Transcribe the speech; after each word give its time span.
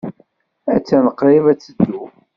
Attan 0.75 1.05
qrib 1.19 1.45
ad 1.51 1.59
teddu. 1.59 2.03